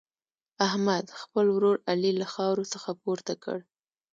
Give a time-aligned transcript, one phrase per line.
[0.67, 3.57] احمد، خپل ورور علي له خاورو څخه پورته کړ.